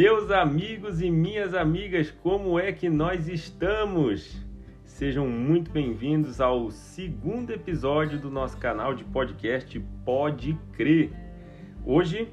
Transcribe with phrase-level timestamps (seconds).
[0.00, 4.32] Meus amigos e minhas amigas, como é que nós estamos?
[4.84, 11.10] Sejam muito bem-vindos ao segundo episódio do nosso canal de podcast Pode Crer.
[11.84, 12.28] Hoje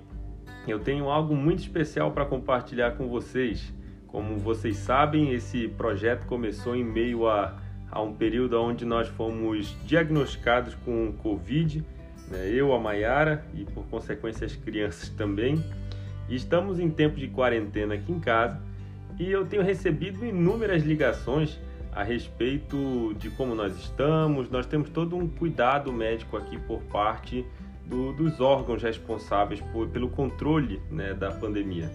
[0.68, 3.73] eu tenho algo muito especial para compartilhar com vocês.
[4.05, 7.59] Como vocês sabem, esse projeto começou em meio a,
[7.89, 11.84] a um período onde nós fomos diagnosticados com Covid,
[12.29, 12.47] né?
[12.47, 15.63] eu, a Maiara e por consequência as crianças também.
[16.29, 18.59] Estamos em tempo de quarentena aqui em casa
[19.20, 21.59] e eu tenho recebido inúmeras ligações
[21.91, 24.49] a respeito de como nós estamos.
[24.49, 27.45] Nós temos todo um cuidado médico aqui por parte
[27.85, 31.91] do, dos órgãos responsáveis por, pelo controle né, da pandemia.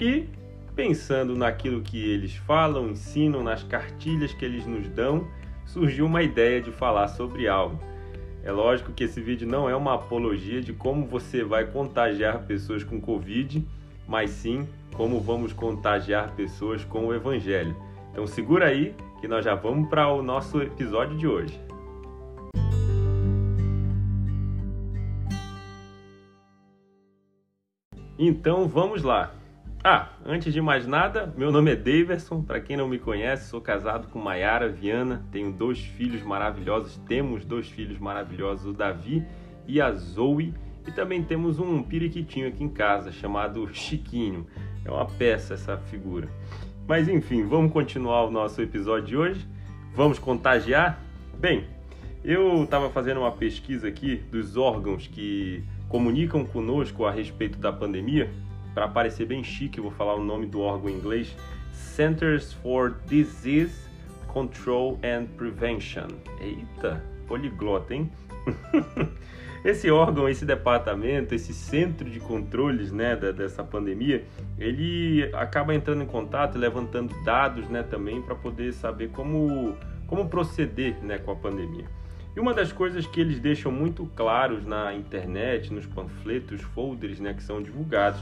[0.00, 0.26] E
[0.74, 5.28] pensando naquilo que eles falam, ensinam, nas cartilhas que eles nos dão,
[5.66, 7.78] surgiu uma ideia de falar sobre algo.
[8.42, 12.82] É lógico que esse vídeo não é uma apologia de como você vai contagiar pessoas
[12.82, 13.66] com Covid,
[14.08, 17.76] mas sim como vamos contagiar pessoas com o Evangelho.
[18.10, 21.60] Então segura aí que nós já vamos para o nosso episódio de hoje.
[28.18, 29.34] Então vamos lá.
[29.82, 32.42] Ah, antes de mais nada, meu nome é Daverson.
[32.42, 36.98] Para quem não me conhece, sou casado com Maiara Viana, tenho dois filhos maravilhosos.
[37.08, 39.24] Temos dois filhos maravilhosos, o Davi
[39.66, 40.52] e a Zoe.
[40.86, 44.46] E também temos um periquitinho aqui em casa chamado Chiquinho.
[44.84, 46.28] É uma peça essa figura.
[46.86, 49.48] Mas enfim, vamos continuar o nosso episódio de hoje.
[49.94, 51.00] Vamos contagiar?
[51.38, 51.64] Bem,
[52.22, 58.30] eu estava fazendo uma pesquisa aqui dos órgãos que comunicam conosco a respeito da pandemia
[58.74, 61.34] para parecer bem chique, vou falar o nome do órgão em inglês:
[61.72, 63.88] Centers for Disease
[64.26, 66.08] Control and Prevention.
[66.40, 68.10] Eita, poliglota, hein?
[69.64, 74.24] esse órgão, esse departamento, esse centro de controles né, dessa pandemia,
[74.58, 79.76] ele acaba entrando em contato, levantando dados né, também para poder saber como,
[80.06, 81.84] como proceder né, com a pandemia.
[82.34, 87.34] E uma das coisas que eles deixam muito claros na internet, nos panfletos, folders né,
[87.34, 88.20] que são divulgados,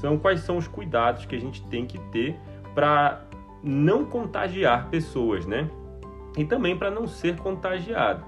[0.00, 2.36] são quais são os cuidados que a gente tem que ter
[2.74, 3.22] para
[3.62, 5.68] não contagiar pessoas, né?
[6.36, 8.24] E também para não ser contagiado.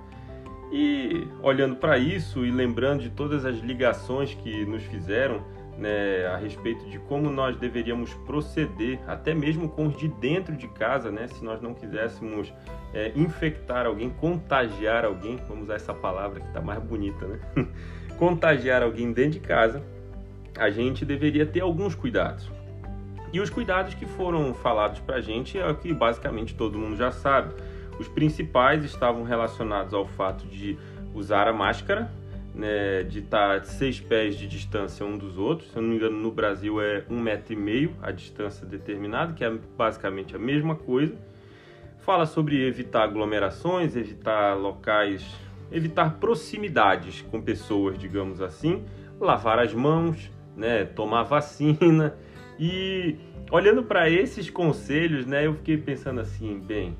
[0.71, 5.43] E olhando para isso e lembrando de todas as ligações que nos fizeram
[5.79, 10.69] né, a respeito de como nós deveríamos proceder, até mesmo com os de dentro de
[10.69, 12.53] casa, né, se nós não quiséssemos
[12.93, 17.41] é, infectar alguém, contagiar alguém, vamos usar essa palavra que está mais bonita, né?
[18.19, 19.83] contagiar alguém dentro de casa,
[20.59, 22.51] a gente deveria ter alguns cuidados.
[23.33, 26.97] E os cuidados que foram falados para a gente é o que basicamente todo mundo
[26.97, 27.55] já sabe.
[27.99, 30.77] Os principais estavam relacionados ao fato de
[31.15, 32.11] usar a máscara,
[32.55, 35.71] né, de estar tá seis pés de distância um dos outros.
[35.71, 39.33] Se eu não me engano, no Brasil é um metro e meio a distância determinada,
[39.33, 41.15] que é basicamente a mesma coisa.
[42.01, 45.25] Fala sobre evitar aglomerações, evitar locais,
[45.71, 48.85] evitar proximidades com pessoas, digamos assim,
[49.21, 52.15] lavar as mãos, né, tomar vacina.
[52.59, 53.17] E
[53.51, 56.97] olhando para esses conselhos, né, eu fiquei pensando assim, bem,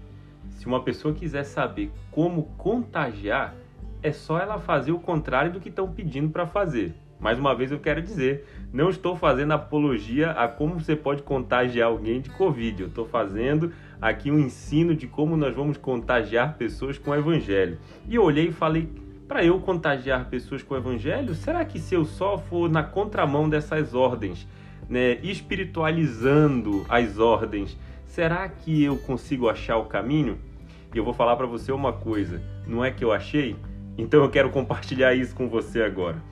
[0.51, 3.55] se uma pessoa quiser saber como contagiar,
[4.03, 6.95] é só ela fazer o contrário do que estão pedindo para fazer.
[7.23, 11.87] Mais uma vez eu quero dizer, não estou fazendo apologia a como você pode contagiar
[11.87, 12.83] alguém de Covid.
[12.83, 17.79] Eu estou fazendo aqui um ensino de como nós vamos contagiar pessoas com o Evangelho.
[18.09, 18.89] E eu olhei e falei,
[19.33, 21.35] para eu contagiar pessoas com o evangelho?
[21.35, 24.47] Será que se eu só for na contramão dessas ordens,
[24.91, 30.39] né, espiritualizando as ordens, será que eu consigo achar o caminho?
[30.95, 33.57] E eu vou falar para você uma coisa, não é que eu achei?
[33.97, 36.23] Então eu quero compartilhar isso com você agora.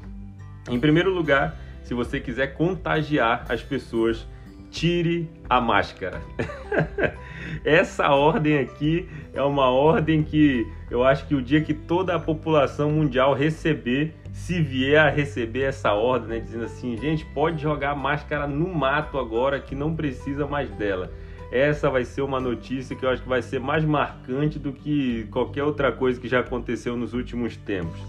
[0.69, 4.29] Em primeiro lugar, se você quiser contagiar as pessoas,
[4.71, 6.21] tire a máscara.
[7.65, 12.19] Essa ordem aqui é uma ordem que eu acho que o dia que toda a
[12.19, 17.95] população mundial receber, se vier a receber essa ordem, né, dizendo assim, gente, pode jogar
[17.95, 21.13] máscara no mato agora que não precisa mais dela.
[21.53, 25.27] Essa vai ser uma notícia que eu acho que vai ser mais marcante do que
[25.33, 28.01] qualquer outra coisa que já aconteceu nos últimos tempos.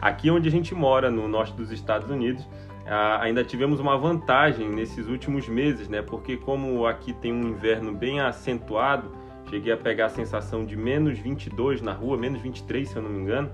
[0.00, 2.44] Aqui onde a gente mora, no norte dos Estados Unidos,
[3.20, 6.02] ainda tivemos uma vantagem nesses últimos meses, né?
[6.02, 9.12] Porque como aqui tem um inverno bem acentuado,
[9.50, 13.10] cheguei a pegar a sensação de menos 22 na rua, menos 23 se eu não
[13.10, 13.50] me engano,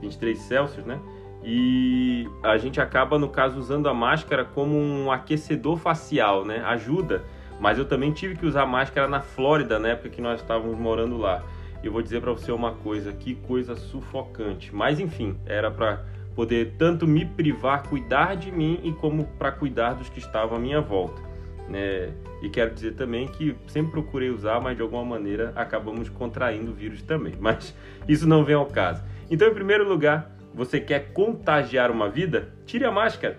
[0.00, 0.98] 23 Celsius, né?
[1.42, 6.62] E a gente acaba, no caso, usando a máscara como um aquecedor facial, né?
[6.64, 7.24] Ajuda,
[7.60, 11.16] mas eu também tive que usar máscara na Flórida, na época que nós estávamos morando
[11.16, 11.42] lá.
[11.82, 14.74] Eu vou dizer para você uma coisa, que coisa sufocante.
[14.74, 16.04] Mas enfim, era para
[16.38, 20.60] poder tanto me privar, cuidar de mim e como para cuidar dos que estavam à
[20.60, 21.20] minha volta.
[21.68, 22.12] Né?
[22.40, 26.74] E quero dizer também que sempre procurei usar, mas de alguma maneira acabamos contraindo o
[26.74, 27.34] vírus também.
[27.42, 27.74] Mas
[28.06, 29.02] isso não vem ao caso.
[29.28, 32.54] Então, em primeiro lugar, você quer contagiar uma vida?
[32.64, 33.36] Tire a máscara.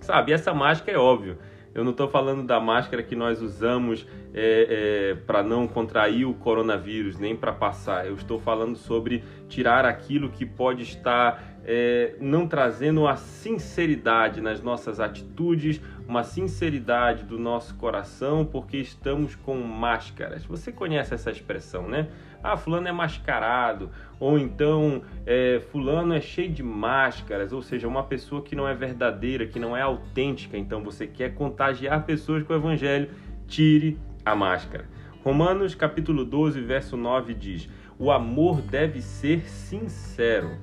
[0.00, 1.36] Sabe, essa máscara é óbvio.
[1.80, 6.34] Eu não estou falando da máscara que nós usamos é, é, para não contrair o
[6.34, 8.06] coronavírus, nem para passar.
[8.06, 14.60] Eu estou falando sobre tirar aquilo que pode estar é, não trazendo a sinceridade nas
[14.60, 20.44] nossas atitudes, uma sinceridade do nosso coração, porque estamos com máscaras.
[20.44, 22.08] Você conhece essa expressão, né?
[22.42, 28.02] Ah, fulano é mascarado, ou então é, fulano é cheio de máscaras, ou seja, uma
[28.02, 30.56] pessoa que não é verdadeira, que não é autêntica.
[30.56, 33.10] Então você quer contagiar pessoas com o evangelho,
[33.46, 34.86] tire a máscara.
[35.22, 40.56] Romanos capítulo 12, verso 9 diz: O amor deve ser sincero.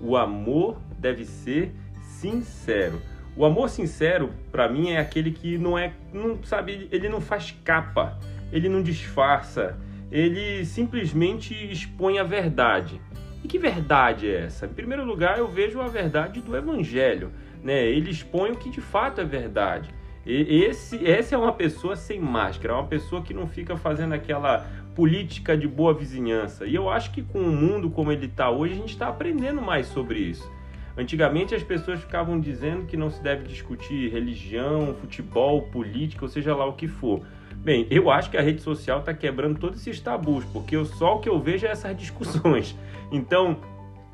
[0.00, 3.00] O amor deve ser sincero.
[3.36, 7.50] O amor sincero, para mim, é aquele que não é, não sabe, ele não faz
[7.64, 8.18] capa,
[8.52, 9.76] ele não disfarça,
[10.14, 13.00] ele simplesmente expõe a verdade.
[13.42, 14.64] E que verdade é essa?
[14.64, 17.32] Em primeiro lugar, eu vejo a verdade do evangelho,
[17.64, 17.84] né?
[17.84, 19.90] Ele expõe o que de fato é verdade.
[20.24, 24.14] E esse, essa é uma pessoa sem máscara, é uma pessoa que não fica fazendo
[24.14, 24.64] aquela
[24.94, 26.64] política de boa vizinhança.
[26.64, 29.60] E eu acho que com o mundo como ele está hoje, a gente está aprendendo
[29.60, 30.48] mais sobre isso.
[30.96, 36.54] Antigamente as pessoas ficavam dizendo que não se deve discutir religião, futebol, política, ou seja
[36.54, 37.20] lá o que for.
[37.64, 41.16] Bem, eu acho que a rede social está quebrando todos esses tabus, porque eu, só
[41.16, 42.76] o que eu vejo é essas discussões.
[43.12, 43.58] Então,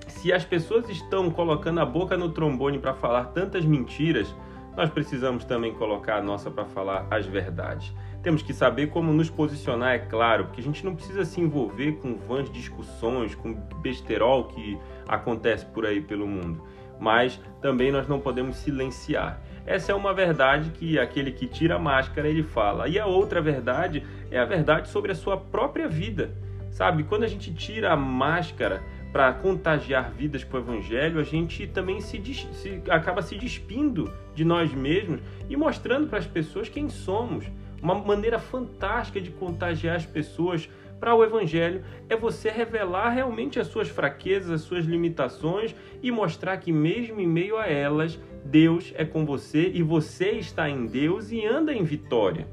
[0.09, 4.35] se as pessoas estão colocando a boca no trombone para falar tantas mentiras,
[4.77, 7.95] nós precisamos também colocar a nossa para falar as verdades.
[8.23, 11.93] Temos que saber como nos posicionar, é claro, porque a gente não precisa se envolver
[11.93, 16.63] com vãs discussões, com besterol que acontece por aí pelo mundo.
[17.01, 19.41] Mas também nós não podemos silenciar.
[19.67, 22.89] Essa é uma verdade que aquele que tira a máscara ele fala.
[22.89, 26.31] E a outra verdade é a verdade sobre a sua própria vida.
[26.71, 28.83] Sabe, quando a gente tira a máscara
[29.13, 34.45] para contagiar vidas para o evangelho, a gente também se, se, acaba se despindo de
[34.45, 37.45] nós mesmos e mostrando para as pessoas quem somos.
[37.83, 40.69] Uma maneira fantástica de contagiar as pessoas
[41.01, 46.59] para o Evangelho é você revelar realmente as suas fraquezas, as suas limitações e mostrar
[46.59, 51.33] que, mesmo em meio a elas, Deus é com você e você está em Deus
[51.33, 52.47] e anda em vitória.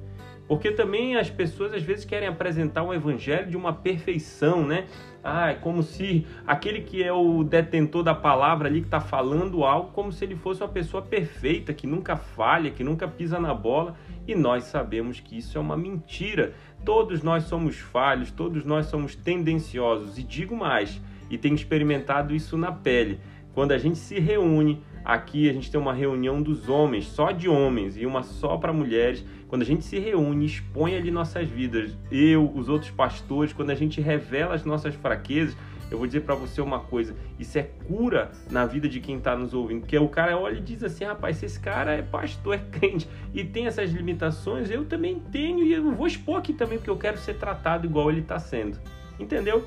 [0.48, 4.86] Porque também as pessoas às vezes querem apresentar um evangelho de uma perfeição, né?
[5.22, 9.66] Ah, é como se aquele que é o detentor da palavra ali que está falando
[9.66, 13.54] algo, como se ele fosse uma pessoa perfeita, que nunca falha, que nunca pisa na
[13.54, 13.98] bola.
[14.26, 16.54] E nós sabemos que isso é uma mentira.
[16.86, 20.18] Todos nós somos falhos, todos nós somos tendenciosos.
[20.18, 23.20] E digo mais, e tenho experimentado isso na pele.
[23.54, 27.50] Quando a gente se reúne, aqui a gente tem uma reunião dos homens, só de
[27.50, 31.98] homens, e uma só para mulheres quando a gente se reúne, expõe ali nossas vidas,
[32.12, 35.56] eu, os outros pastores, quando a gente revela as nossas fraquezas,
[35.90, 39.36] eu vou dizer para você uma coisa: isso é cura na vida de quem está
[39.36, 39.82] nos ouvindo.
[39.82, 43.08] Porque o cara olha e diz assim: rapaz, se esse cara é pastor, é crente
[43.34, 46.98] e tem essas limitações, eu também tenho e eu vou expor aqui também, porque eu
[46.98, 48.80] quero ser tratado igual ele está sendo.
[49.20, 49.66] Entendeu?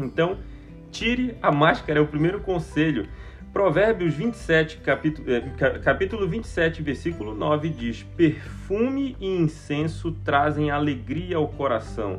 [0.00, 0.38] Então,
[0.90, 3.08] tire a máscara, é o primeiro conselho.
[3.52, 5.42] Provérbios 27, capítulo, eh,
[5.82, 12.18] capítulo 27, versículo 9 diz: Perfume e incenso trazem alegria ao coração.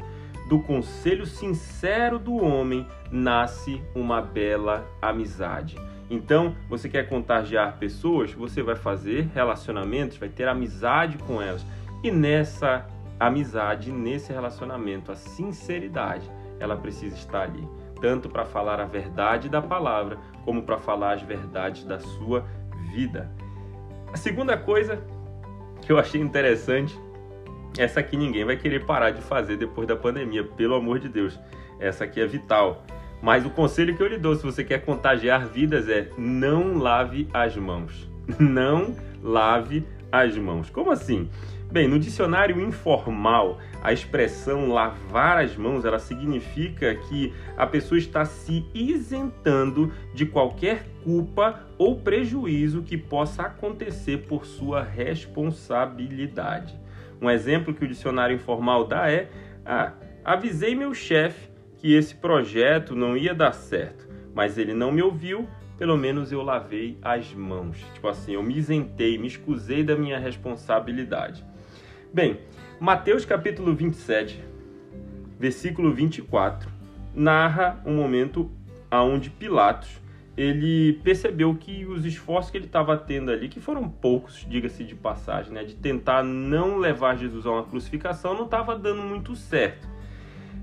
[0.54, 5.76] Do conselho sincero do homem nasce uma bela amizade.
[6.12, 8.34] Então, você quer contagiar pessoas?
[8.34, 11.66] Você vai fazer relacionamentos, vai ter amizade com elas.
[12.04, 12.86] E nessa
[13.20, 16.30] amizade, nesse relacionamento, a sinceridade,
[16.60, 17.68] ela precisa estar ali
[18.00, 22.46] tanto para falar a verdade da palavra, como para falar as verdades da sua
[22.92, 23.28] vida.
[24.14, 25.04] A segunda coisa
[25.82, 26.96] que eu achei interessante,
[27.78, 31.40] essa aqui ninguém vai querer parar de fazer depois da pandemia, pelo amor de Deus.
[31.80, 32.86] Essa aqui é vital.
[33.22, 37.28] Mas o conselho que eu lhe dou, se você quer contagiar vidas, é não lave
[37.34, 38.10] as mãos.
[38.40, 40.70] Não lave as mãos.
[40.70, 41.30] Como assim?
[41.74, 48.24] Bem, no dicionário informal, a expressão lavar as mãos, ela significa que a pessoa está
[48.24, 56.80] se isentando de qualquer culpa ou prejuízo que possa acontecer por sua responsabilidade.
[57.24, 59.30] Um exemplo que o dicionário informal dá é:
[59.66, 59.94] ah,
[60.26, 65.48] avisei meu chefe que esse projeto não ia dar certo, mas ele não me ouviu,
[65.78, 67.78] pelo menos eu lavei as mãos.
[67.94, 71.46] Tipo assim, eu me isentei, me excusei da minha responsabilidade.
[72.14, 72.42] Bem,
[72.78, 74.44] Mateus capítulo 27,
[75.40, 76.70] versículo 24,
[77.16, 78.52] narra um momento
[78.92, 80.03] onde Pilatos
[80.36, 84.96] ele percebeu que os esforços que ele estava tendo ali, que foram poucos, diga-se de
[84.96, 89.88] passagem, né, de tentar não levar Jesus a uma crucificação, não estava dando muito certo.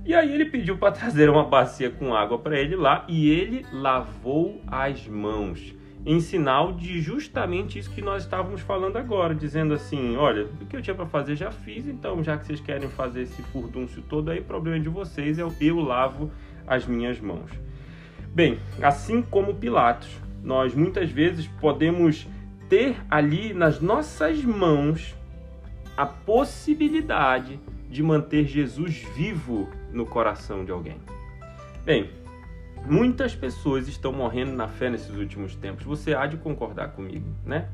[0.04, 3.64] E aí ele pediu para trazer uma bacia com água para ele lá e ele
[3.72, 5.74] lavou as mãos,
[6.04, 10.76] em sinal de justamente isso que nós estávamos falando agora, dizendo assim, olha, o que
[10.76, 14.30] eu tinha para fazer já fiz, então já que vocês querem fazer esse furdúncio todo
[14.30, 16.32] aí, problema de vocês, eu, eu lavo
[16.66, 17.50] as minhas mãos.
[18.32, 20.08] Bem, assim como Pilatos,
[20.42, 22.26] nós muitas vezes podemos
[22.68, 25.14] ter ali nas nossas mãos
[25.96, 27.58] a possibilidade
[27.90, 30.96] de manter Jesus vivo no coração de alguém.
[31.84, 32.08] Bem,
[32.86, 35.84] muitas pessoas estão morrendo na fé nesses últimos tempos.
[35.84, 37.68] Você há de concordar comigo, né?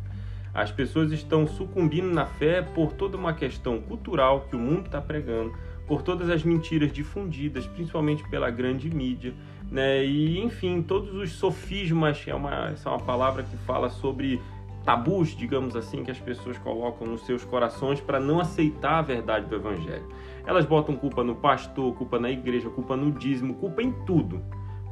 [0.54, 5.02] As pessoas estão sucumbindo na fé por toda uma questão cultural que o mundo está
[5.02, 5.52] pregando,
[5.86, 9.34] por todas as mentiras difundidas, principalmente pela grande mídia,
[9.70, 10.04] né?
[10.04, 14.40] E enfim, todos os sofismas, é uma, essa é uma palavra que fala sobre
[14.84, 19.46] tabus, digamos assim, que as pessoas colocam nos seus corações para não aceitar a verdade
[19.46, 20.06] do evangelho.
[20.46, 24.40] Elas botam culpa no pastor, culpa na igreja, culpa no dízimo, culpa em tudo.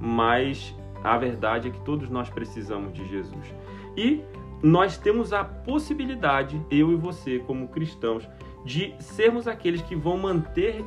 [0.01, 3.55] Mas a verdade é que todos nós precisamos de Jesus.
[3.97, 4.21] E
[4.61, 8.29] nós temos a possibilidade, eu e você, como cristãos,
[8.65, 10.85] de sermos aqueles que vão manter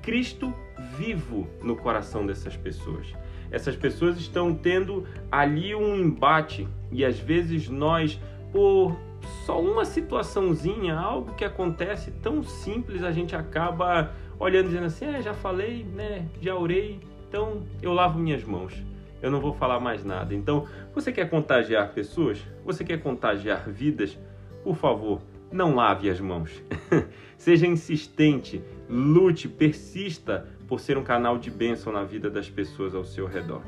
[0.00, 0.54] Cristo
[0.96, 3.12] vivo no coração dessas pessoas.
[3.50, 8.20] Essas pessoas estão tendo ali um embate e às vezes nós,
[8.52, 8.96] por
[9.44, 15.22] só uma situaçãozinha, algo que acontece tão simples, a gente acaba olhando dizendo assim: é,
[15.22, 16.26] já falei, né?
[16.40, 18.74] Já orei, então eu lavo minhas mãos.
[19.22, 20.34] Eu não vou falar mais nada.
[20.34, 22.38] Então, você quer contagiar pessoas?
[22.64, 24.18] Você quer contagiar vidas?
[24.62, 26.50] Por favor, não lave as mãos.
[27.36, 33.04] Seja insistente, lute, persista por ser um canal de bênção na vida das pessoas ao
[33.04, 33.62] seu redor.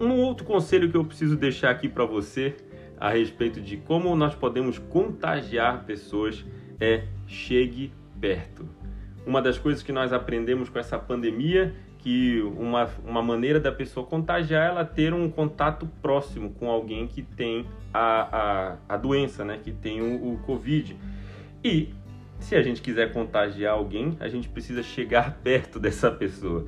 [0.00, 2.54] Um outro conselho que eu preciso deixar aqui para você
[2.98, 6.44] a respeito de como nós podemos contagiar pessoas
[6.80, 8.68] é chegue perto.
[9.26, 11.74] Uma das coisas que nós aprendemos com essa pandemia
[12.06, 17.08] que uma, uma maneira da pessoa contagiar é ela ter um contato próximo com alguém
[17.08, 19.58] que tem a, a, a doença, né?
[19.60, 20.96] que tem o, o Covid.
[21.64, 21.88] E
[22.38, 26.66] se a gente quiser contagiar alguém, a gente precisa chegar perto dessa pessoa.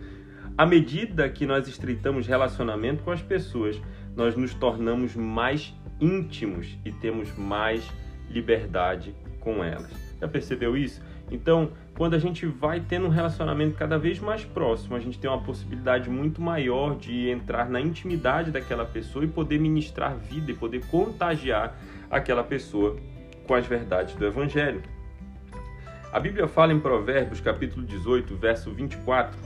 [0.56, 3.80] À medida que nós estreitamos relacionamento com as pessoas,
[4.16, 7.88] nós nos tornamos mais íntimos e temos mais
[8.28, 9.90] liberdade com elas.
[10.20, 11.00] Já percebeu isso?
[11.30, 15.30] Então, quando a gente vai tendo um relacionamento cada vez mais próximo, a gente tem
[15.30, 20.54] uma possibilidade muito maior de entrar na intimidade daquela pessoa e poder ministrar vida e
[20.54, 21.76] poder contagiar
[22.10, 22.96] aquela pessoa
[23.46, 24.82] com as verdades do Evangelho.
[26.10, 29.38] A Bíblia fala em Provérbios, capítulo 18, verso 24: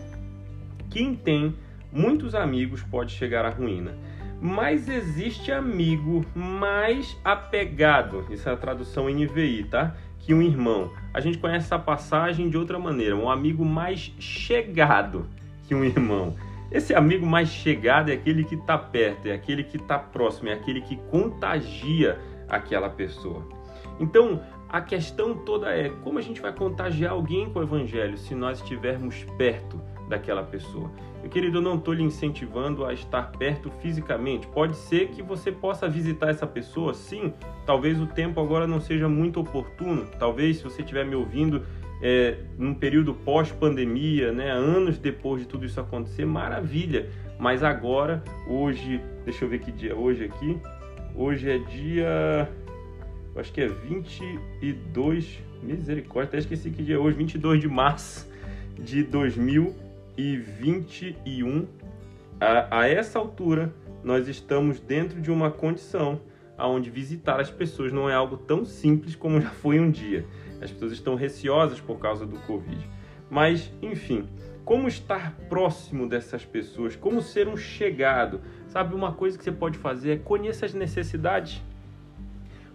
[0.88, 1.57] Quem tem
[1.90, 3.97] muitos amigos pode chegar à ruína,
[4.40, 8.25] mas existe amigo mais apegado.
[8.31, 9.97] Isso é a tradução NVI, tá?
[10.21, 10.92] Que um irmão.
[11.12, 15.26] A gente conhece essa passagem de outra maneira: um amigo mais chegado
[15.66, 16.37] que um irmão.
[16.71, 20.52] Esse amigo mais chegado é aquele que está perto, é aquele que está próximo, é
[20.52, 23.47] aquele que contagia aquela pessoa.
[24.00, 24.40] Então,
[24.73, 28.59] a questão toda é como a gente vai contagiar alguém com o evangelho se nós
[28.59, 30.91] estivermos perto daquela pessoa.
[31.21, 34.47] Meu querido, eu não estou lhe incentivando a estar perto fisicamente.
[34.47, 37.35] Pode ser que você possa visitar essa pessoa, sim.
[37.67, 40.07] Talvez o tempo agora não seja muito oportuno.
[40.19, 41.62] Talvez, se você estiver me ouvindo
[42.02, 47.11] é, num período pós-pandemia, né, anos depois de tudo isso acontecer, maravilha.
[47.38, 50.59] Mas agora, hoje, deixa eu ver que dia é hoje aqui.
[51.14, 52.49] Hoje é dia
[53.37, 58.27] acho que é 22, misericórdia, até esqueci que dia é hoje, 22 de março
[58.79, 61.67] de 2021.
[62.41, 63.73] A, a essa altura,
[64.03, 66.21] nós estamos dentro de uma condição
[66.59, 70.25] onde visitar as pessoas não é algo tão simples como já foi um dia.
[70.61, 72.89] As pessoas estão receosas por causa do Covid.
[73.29, 74.29] Mas, enfim,
[74.65, 78.41] como estar próximo dessas pessoas, como ser um chegado.
[78.69, 81.62] Sabe, uma coisa que você pode fazer é conhecer as necessidades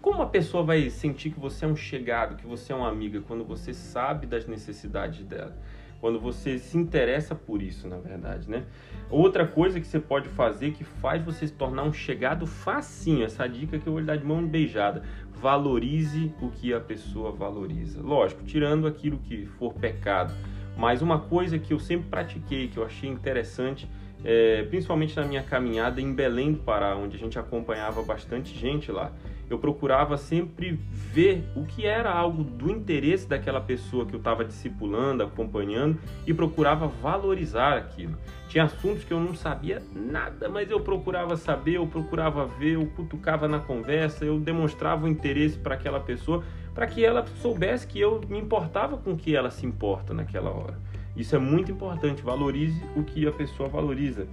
[0.00, 3.20] como uma pessoa vai sentir que você é um chegado, que você é uma amiga,
[3.20, 5.56] quando você sabe das necessidades dela?
[6.00, 8.64] Quando você se interessa por isso, na verdade, né?
[9.10, 13.48] Outra coisa que você pode fazer que faz você se tornar um chegado facinho, essa
[13.48, 15.02] dica que eu vou lhe dar de mão beijada.
[15.32, 18.00] Valorize o que a pessoa valoriza.
[18.00, 20.32] Lógico, tirando aquilo que for pecado.
[20.76, 23.88] Mas uma coisa que eu sempre pratiquei, que eu achei interessante,
[24.24, 28.90] é, principalmente na minha caminhada em Belém do Pará, onde a gente acompanhava bastante gente
[28.90, 29.12] lá.
[29.48, 34.44] Eu procurava sempre ver o que era algo do interesse daquela pessoa que eu estava
[34.44, 38.14] discipulando, acompanhando e procurava valorizar aquilo.
[38.48, 42.86] Tinha assuntos que eu não sabia nada, mas eu procurava saber, eu procurava ver, eu
[42.94, 46.44] cutucava na conversa, eu demonstrava o interesse para aquela pessoa,
[46.74, 50.50] para que ela soubesse que eu me importava com o que ela se importa naquela
[50.50, 50.78] hora.
[51.18, 52.22] Isso é muito importante.
[52.22, 54.28] Valorize o que a pessoa valoriza.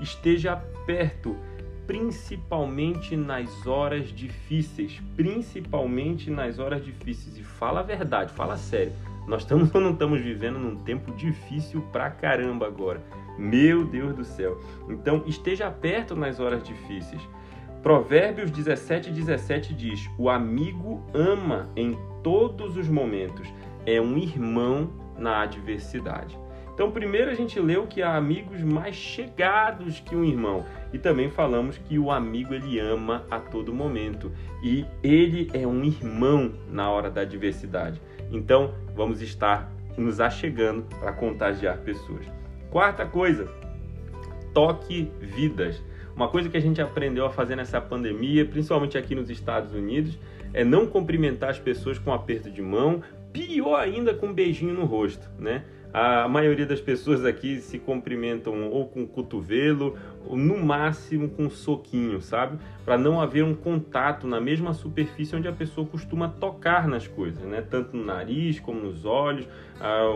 [0.00, 0.56] Esteja
[0.86, 1.36] perto,
[1.86, 5.00] principalmente nas horas difíceis.
[5.14, 7.36] Principalmente nas horas difíceis.
[7.36, 8.92] E fala a verdade, fala sério.
[9.28, 13.02] Nós estamos ou não estamos vivendo num tempo difícil pra caramba agora.
[13.38, 14.58] Meu Deus do céu.
[14.88, 17.20] Então, esteja perto nas horas difíceis.
[17.82, 23.48] Provérbios 17, 17 diz: O amigo ama em todos os momentos,
[23.86, 26.36] é um irmão na adversidade.
[26.72, 30.64] Então, primeiro a gente leu que há amigos mais chegados que um irmão.
[30.94, 34.32] E também falamos que o amigo ele ama a todo momento.
[34.62, 38.00] E ele é um irmão na hora da adversidade.
[38.32, 42.24] Então, vamos estar nos achegando para contagiar pessoas.
[42.70, 43.46] Quarta coisa,
[44.54, 45.82] toque vidas.
[46.16, 50.18] Uma coisa que a gente aprendeu a fazer nessa pandemia, principalmente aqui nos Estados Unidos,
[50.52, 54.74] é não cumprimentar as pessoas com um aperto de mão, pior ainda com um beijinho
[54.74, 55.64] no rosto, né?
[55.92, 61.46] A maioria das pessoas aqui se cumprimentam ou com o cotovelo, ou no máximo com
[61.46, 62.58] um soquinho, sabe?
[62.84, 67.42] Para não haver um contato na mesma superfície onde a pessoa costuma tocar nas coisas,
[67.42, 67.60] né?
[67.60, 69.48] Tanto no nariz como nos olhos,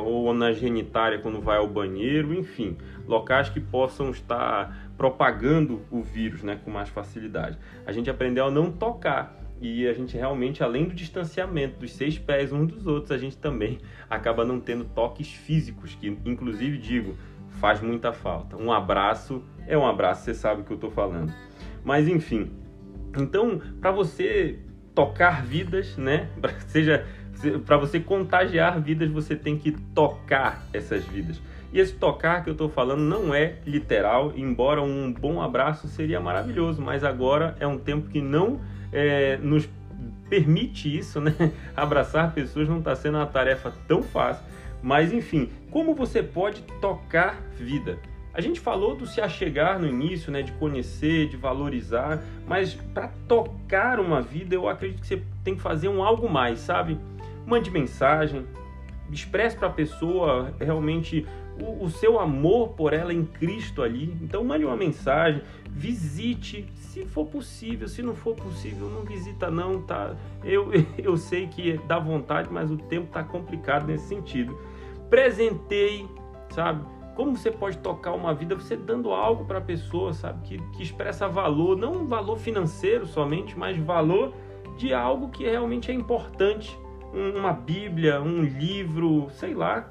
[0.05, 6.45] ou na genitália quando vai ao banheiro, enfim, locais que possam estar propagando o vírus,
[6.45, 7.59] né, com mais facilidade.
[7.85, 12.19] A gente aprendeu a não tocar e a gente realmente, além do distanciamento dos seis
[12.19, 13.79] pés uns dos outros, a gente também
[14.11, 17.17] acaba não tendo toques físicos, que inclusive digo,
[17.61, 18.59] faz muita falta.
[18.59, 21.33] Um abraço é um abraço, você sabe o que eu estou falando.
[21.83, 22.53] Mas enfim,
[23.19, 24.59] então para você
[24.95, 26.29] tocar vidas, né,
[26.69, 27.07] seja
[27.65, 31.41] para você contagiar vidas, você tem que tocar essas vidas.
[31.73, 36.21] E esse tocar que eu estou falando não é literal, embora um bom abraço seria
[36.21, 38.61] maravilhoso, mas agora é um tempo que não
[38.95, 39.69] é, nos
[40.31, 41.35] permite isso, né?
[41.77, 44.45] Abraçar pessoas não está sendo uma tarefa tão fácil.
[44.83, 47.99] Mas enfim, como você pode tocar vida?
[48.33, 53.09] A gente falou do se achegar no início, né, de conhecer, de valorizar, mas para
[53.29, 56.99] tocar uma vida, eu acredito que você tem que fazer um algo mais, sabe?
[57.47, 58.45] Mande mensagem,
[59.11, 61.25] expresse para a pessoa realmente
[61.61, 64.17] o, o, seu amor por ela em Cristo ali.
[64.21, 67.89] Então mande uma mensagem, visite, se for possível.
[67.89, 70.17] Se não for possível, não visita não, tá?
[70.43, 74.59] Eu, eu sei que dá vontade, mas o tempo tá complicado nesse sentido.
[75.09, 76.09] Presenteie,
[76.51, 76.85] sabe?
[77.15, 80.43] Como você pode tocar uma vida você dando algo para a pessoa, sabe?
[80.43, 84.35] Que, que expressa valor, não um valor financeiro somente, mas valor
[84.77, 86.77] de algo que realmente é importante.
[87.13, 89.89] Uma Bíblia, um livro, sei lá.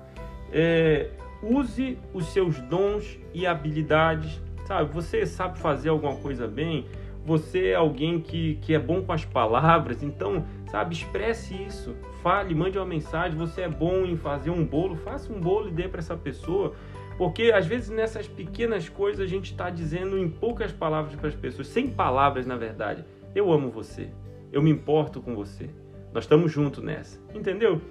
[0.51, 1.11] É,
[1.43, 4.93] use os seus dons e habilidades, sabe?
[4.93, 6.85] Você sabe fazer alguma coisa bem,
[7.25, 12.53] você é alguém que, que é bom com as palavras, então, sabe, expresse isso, fale,
[12.53, 15.87] mande uma mensagem, você é bom em fazer um bolo, faça um bolo e dê
[15.87, 16.73] para essa pessoa,
[17.17, 21.35] porque às vezes nessas pequenas coisas a gente está dizendo em poucas palavras para as
[21.35, 24.09] pessoas, sem palavras na verdade, eu amo você,
[24.51, 25.69] eu me importo com você,
[26.13, 27.81] nós estamos juntos nessa, entendeu?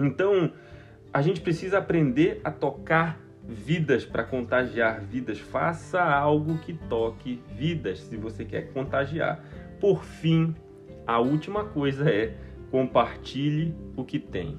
[0.00, 0.52] Então,
[1.12, 5.38] a gente precisa aprender a tocar vidas para contagiar vidas.
[5.38, 9.44] Faça algo que toque vidas se você quer contagiar.
[9.80, 10.54] Por fim,
[11.06, 12.34] a última coisa é
[12.70, 14.58] compartilhe o que tem.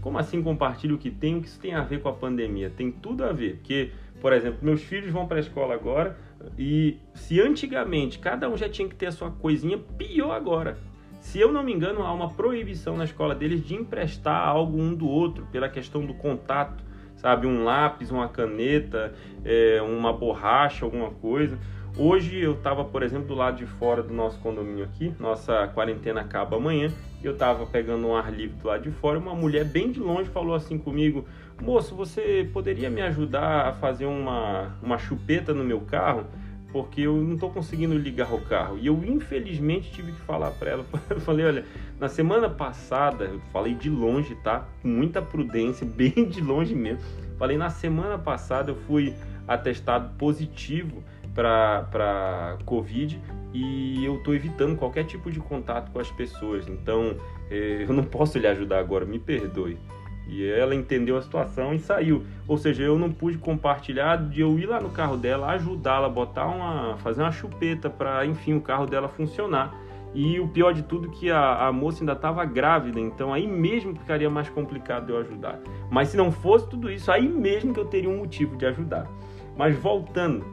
[0.00, 1.36] Como assim compartilhe o que tem?
[1.36, 2.70] O que isso tem a ver com a pandemia?
[2.70, 6.16] Tem tudo a ver, porque, por exemplo, meus filhos vão para a escola agora
[6.58, 10.78] e se antigamente cada um já tinha que ter a sua coisinha, pior agora.
[11.20, 14.94] Se eu não me engano, há uma proibição na escola deles de emprestar algo um
[14.94, 16.82] do outro, pela questão do contato,
[17.16, 17.46] sabe?
[17.46, 19.12] Um lápis, uma caneta,
[19.44, 21.58] é, uma borracha, alguma coisa.
[21.96, 26.20] Hoje eu estava, por exemplo, do lado de fora do nosso condomínio aqui, nossa quarentena
[26.20, 26.90] acaba amanhã,
[27.22, 30.30] eu estava pegando um ar livre do lado de fora, uma mulher bem de longe
[30.30, 31.26] falou assim comigo,
[31.60, 36.26] moço, você poderia me ajudar a fazer uma, uma chupeta no meu carro?
[36.72, 38.78] Porque eu não estou conseguindo ligar o carro.
[38.78, 40.86] E eu, infelizmente, tive que falar para ela.
[41.10, 41.64] Eu falei: olha,
[41.98, 44.66] na semana passada, eu falei de longe, tá?
[44.82, 47.02] Com muita prudência, bem de longe mesmo.
[47.38, 49.14] Falei: na semana passada eu fui
[49.46, 51.02] atestado positivo
[51.34, 53.20] para Covid
[53.52, 56.68] e eu estou evitando qualquer tipo de contato com as pessoas.
[56.68, 57.16] Então,
[57.50, 59.78] eh, eu não posso lhe ajudar agora, me perdoe.
[60.30, 62.24] E ela entendeu a situação e saiu.
[62.46, 66.46] Ou seja, eu não pude compartilhar de eu ir lá no carro dela, ajudá-la, botar
[66.46, 69.74] uma, fazer uma chupeta para, enfim, o carro dela funcionar.
[70.14, 73.46] E o pior de tudo é que a, a moça ainda estava grávida, então aí
[73.46, 75.58] mesmo ficaria mais complicado eu ajudar.
[75.90, 79.08] Mas se não fosse tudo isso, aí mesmo que eu teria um motivo de ajudar.
[79.56, 80.44] Mas voltando,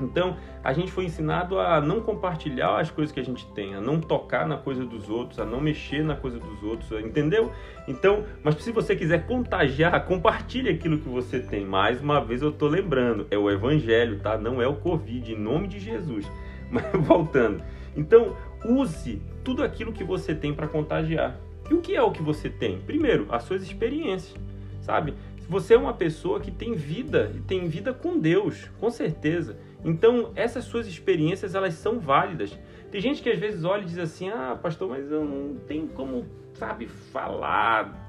[0.00, 3.80] então, a gente foi ensinado a não compartilhar as coisas que a gente tem, a
[3.80, 7.52] não tocar na coisa dos outros, a não mexer na coisa dos outros, entendeu?
[7.86, 11.64] Então, mas se você quiser contagiar, compartilhe aquilo que você tem.
[11.64, 14.36] Mais uma vez eu tô lembrando, é o evangelho, tá?
[14.36, 16.30] Não é o Covid, em nome de Jesus.
[16.70, 17.62] Mas voltando.
[17.96, 21.36] Então, use tudo aquilo que você tem para contagiar.
[21.70, 22.78] E o que é o que você tem?
[22.80, 24.34] Primeiro, as suas experiências,
[24.80, 25.14] sabe?
[25.48, 29.56] Você é uma pessoa que tem vida e tem vida com Deus, com certeza.
[29.84, 32.58] Então, essas suas experiências, elas são válidas.
[32.90, 35.88] Tem gente que às vezes olha e diz assim: "Ah, pastor, mas eu não tenho
[35.88, 38.06] como, sabe, falar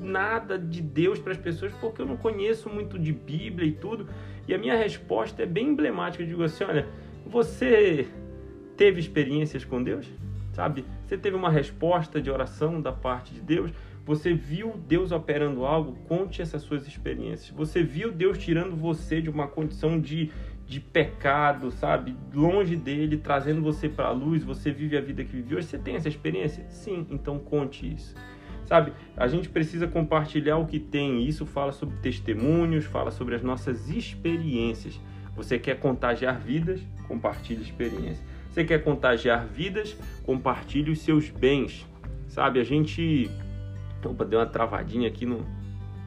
[0.00, 4.08] nada de Deus para as pessoas porque eu não conheço muito de Bíblia e tudo".
[4.46, 6.86] E a minha resposta é bem emblemática, eu digo assim: "Olha,
[7.26, 8.06] você
[8.76, 10.06] teve experiências com Deus?
[10.52, 10.84] Sabe?
[11.04, 13.70] Você teve uma resposta de oração da parte de Deus?
[14.04, 15.96] Você viu Deus operando algo?
[16.08, 17.50] Conte essas suas experiências.
[17.50, 20.30] Você viu Deus tirando você de uma condição de
[20.68, 22.14] de pecado, sabe?
[22.32, 25.66] Longe dele, trazendo você para a luz, você vive a vida que vive hoje.
[25.66, 26.66] Você tem essa experiência?
[26.68, 28.14] Sim, então conte isso.
[28.66, 28.92] Sabe?
[29.16, 31.26] A gente precisa compartilhar o que tem.
[31.26, 35.00] Isso fala sobre testemunhos, fala sobre as nossas experiências.
[35.34, 36.82] Você quer contagiar vidas?
[37.08, 38.22] Compartilhe experiências.
[38.50, 39.96] Você quer contagiar vidas?
[40.22, 41.86] Compartilhe os seus bens.
[42.28, 42.60] Sabe?
[42.60, 43.30] A gente.
[44.04, 45.46] Opa, deu uma travadinha aqui no...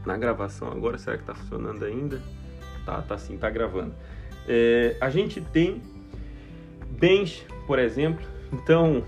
[0.06, 1.00] na gravação agora.
[1.00, 2.22] Será que tá funcionando ainda?
[2.86, 3.96] Tá, tá sim, tá gravando.
[4.48, 5.82] É, a gente tem
[7.00, 9.04] bens, por exemplo, então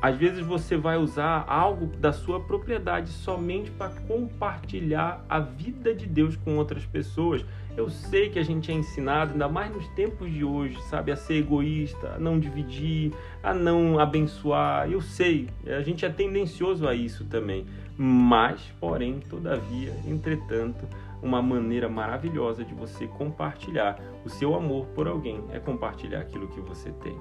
[0.00, 6.06] às vezes você vai usar algo da sua propriedade somente para compartilhar a vida de
[6.06, 7.44] Deus com outras pessoas.
[7.76, 11.16] Eu sei que a gente é ensinado, ainda mais nos tempos de hoje, sabe, a
[11.16, 13.12] ser egoísta, a não dividir,
[13.42, 14.90] a não abençoar.
[14.90, 17.66] Eu sei, a gente é tendencioso a isso também.
[17.96, 20.86] Mas, porém, todavia, entretanto,
[21.22, 26.60] uma maneira maravilhosa de você compartilhar o seu amor por alguém é compartilhar aquilo que
[26.60, 27.16] você tem.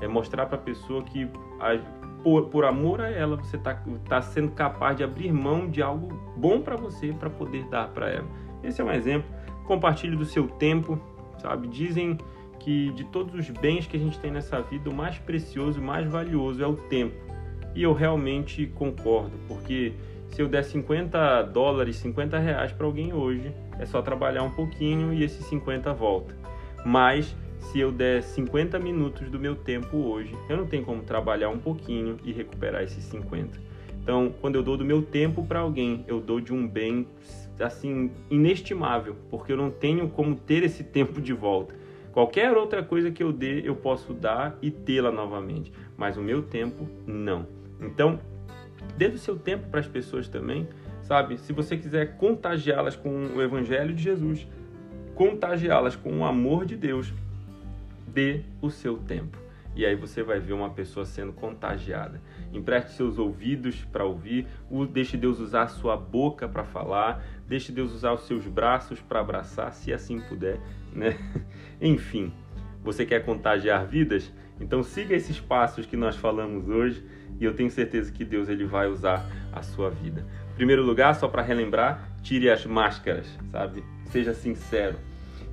[0.00, 1.28] É mostrar para a pessoa que,
[2.22, 6.08] por, por, amor a ela, você está tá sendo capaz de abrir mão de algo
[6.36, 8.28] bom para você para poder dar para ela.
[8.62, 9.28] Esse é um exemplo.
[9.64, 11.00] Compartilhe do seu tempo,
[11.38, 11.66] sabe?
[11.68, 12.16] Dizem
[12.58, 15.82] que de todos os bens que a gente tem nessa vida, o mais precioso, o
[15.82, 17.16] mais valioso é o tempo.
[17.74, 19.94] E eu realmente concordo, porque
[20.30, 25.12] se eu der 50 dólares, 50 reais para alguém hoje, é só trabalhar um pouquinho
[25.12, 26.34] e esses 50 volta.
[26.84, 31.48] Mas se eu der 50 minutos do meu tempo hoje, eu não tenho como trabalhar
[31.48, 33.58] um pouquinho e recuperar esses 50.
[34.02, 37.06] Então, quando eu dou do meu tempo para alguém, eu dou de um bem
[37.60, 41.74] assim inestimável, porque eu não tenho como ter esse tempo de volta.
[42.12, 46.42] Qualquer outra coisa que eu dê, eu posso dar e tê-la novamente, mas o meu
[46.42, 47.46] tempo não.
[47.80, 48.18] Então,
[48.96, 50.68] dê do seu tempo para as pessoas também,
[51.02, 51.38] sabe?
[51.38, 54.46] Se você quiser contagiá-las com o evangelho de Jesus,
[55.14, 57.12] contagiá-las com o amor de Deus,
[58.06, 59.38] dê o seu tempo.
[59.78, 62.20] E aí você vai ver uma pessoa sendo contagiada.
[62.52, 64.46] Empreste seus ouvidos para ouvir,
[64.90, 69.20] deixe Deus usar a sua boca para falar, deixe Deus usar os seus braços para
[69.20, 70.58] abraçar, se assim puder,
[70.92, 71.16] né?
[71.80, 72.32] Enfim,
[72.82, 74.32] você quer contagiar vidas?
[74.60, 77.02] Então siga esses passos que nós falamos hoje
[77.40, 80.26] e eu tenho certeza que Deus ele vai usar a sua vida.
[80.52, 83.84] Em primeiro lugar, só para relembrar, tire as máscaras, sabe?
[84.06, 84.96] Seja sincero.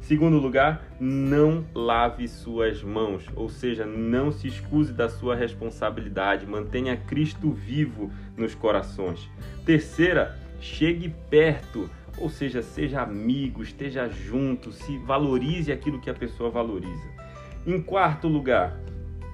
[0.01, 6.95] Segundo lugar, não lave suas mãos, ou seja, não se excuse da sua responsabilidade, mantenha
[6.95, 9.27] Cristo vivo nos corações.
[9.65, 11.89] Terceira, chegue perto,
[12.19, 17.09] ou seja, seja amigo, esteja junto, se valorize aquilo que a pessoa valoriza.
[17.65, 18.77] Em quarto lugar,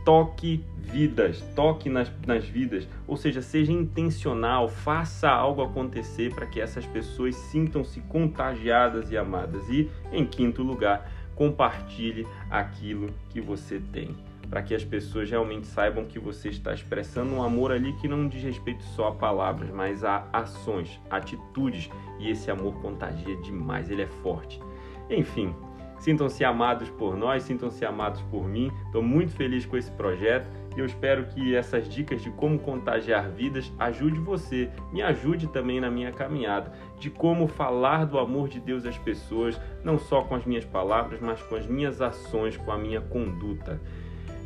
[0.03, 6.59] toque vidas, toque nas, nas vidas, ou seja, seja intencional, faça algo acontecer para que
[6.59, 9.67] essas pessoas sintam-se contagiadas e amadas.
[9.69, 14.15] E, em quinto lugar, compartilhe aquilo que você tem,
[14.49, 18.27] para que as pessoas realmente saibam que você está expressando um amor ali que não
[18.27, 24.01] diz respeito só a palavras, mas a ações, atitudes, e esse amor contagia demais, ele
[24.01, 24.59] é forte.
[25.09, 25.55] Enfim,
[26.01, 28.71] Sintam-se amados por nós, sintam-se amados por mim.
[28.87, 33.29] Estou muito feliz com esse projeto e eu espero que essas dicas de como contagiar
[33.29, 38.59] vidas ajude você, me ajude também na minha caminhada, de como falar do amor de
[38.59, 42.71] Deus às pessoas, não só com as minhas palavras, mas com as minhas ações, com
[42.71, 43.79] a minha conduta.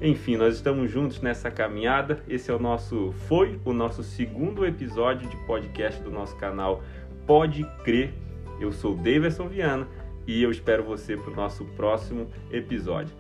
[0.02, 2.22] Enfim, nós estamos juntos nessa caminhada.
[2.28, 6.84] Esse é o nosso foi o nosso segundo episódio de podcast do nosso canal
[7.26, 8.14] Pode Crer.
[8.60, 9.88] Eu sou Davidson Viana
[10.28, 13.14] e eu espero você para o nosso próximo episódio.